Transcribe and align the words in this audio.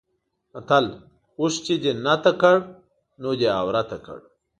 متل: 0.53 0.85
اوښ 1.39 1.53
چې 1.65 1.73
دې 1.83 1.91
نته 2.05 2.31
کړ؛ 2.41 2.57
نو 3.21 3.29
دی 3.39 3.47
عورته 3.59 3.97
کړ. 4.05 4.19